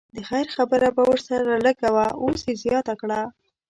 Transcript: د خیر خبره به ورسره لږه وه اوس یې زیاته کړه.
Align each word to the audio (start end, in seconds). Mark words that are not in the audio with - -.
د 0.15 0.17
خیر 0.29 0.47
خبره 0.55 0.89
به 0.95 1.03
ورسره 1.11 1.53
لږه 1.65 1.89
وه 1.95 2.05
اوس 2.23 2.41
یې 2.47 2.53
زیاته 2.63 2.93
کړه. 3.01 3.21